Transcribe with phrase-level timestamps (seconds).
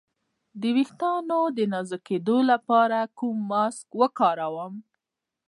[0.61, 1.11] د ویښتو
[1.57, 4.73] د نازکیدو لپاره کوم ماسک وکاروم؟